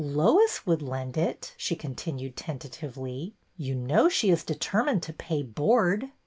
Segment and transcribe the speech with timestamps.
[0.03, 3.35] ''Lois would lend it," she continued tentatively.
[3.55, 6.09] You know she is determined to pay board."